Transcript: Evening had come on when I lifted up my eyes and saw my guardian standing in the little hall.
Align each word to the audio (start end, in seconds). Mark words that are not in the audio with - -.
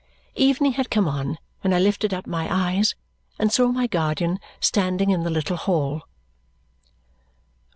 Evening 0.33 0.71
had 0.71 0.89
come 0.89 1.07
on 1.07 1.37
when 1.59 1.75
I 1.75 1.79
lifted 1.79 2.11
up 2.11 2.25
my 2.25 2.47
eyes 2.51 2.95
and 3.37 3.51
saw 3.53 3.67
my 3.67 3.85
guardian 3.85 4.39
standing 4.59 5.11
in 5.11 5.21
the 5.21 5.29
little 5.29 5.57
hall. 5.57 6.01